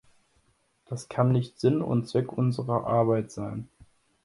[0.85, 3.69] Das kann nicht Sinn und Zweck unserer Arbeit sein.